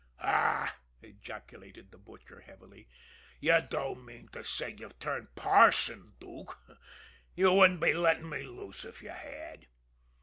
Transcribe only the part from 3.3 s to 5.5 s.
"You don't mean to say you've turned